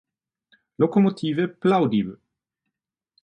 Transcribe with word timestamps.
Lokomotive 0.79 1.45
Plowdiw 1.45 2.17